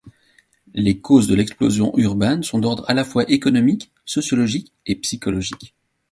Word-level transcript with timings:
Les 0.73 0.97
causes 0.99 1.27
de 1.27 1.35
l'explosion 1.35 1.95
urbaine 1.95 2.41
sont 2.41 2.57
d'ordre 2.57 2.85
à 2.87 2.95
la 2.95 3.03
fois 3.03 3.29
économiques, 3.31 3.91
sociologiques 4.03 4.73
et 4.87 4.95
psychologique. 4.95 5.75